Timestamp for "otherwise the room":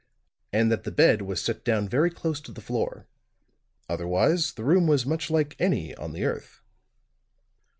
3.87-4.87